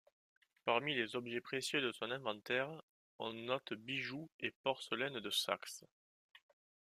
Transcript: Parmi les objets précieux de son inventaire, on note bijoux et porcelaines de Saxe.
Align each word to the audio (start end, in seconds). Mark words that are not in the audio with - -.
Parmi 0.65 0.95
les 0.95 1.15
objets 1.15 1.41
précieux 1.41 1.79
de 1.79 1.91
son 1.91 2.09
inventaire, 2.09 2.71
on 3.19 3.33
note 3.33 3.73
bijoux 3.75 4.31
et 4.39 4.49
porcelaines 4.63 5.19
de 5.19 5.29
Saxe. 5.29 5.85